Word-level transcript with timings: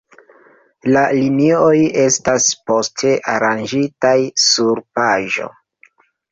La 0.95 1.03
linioj 1.17 1.75
estas 2.05 2.49
poste 2.71 3.13
aranĝitaj 3.35 4.17
sur 4.49 4.85
paĝo. 5.01 5.55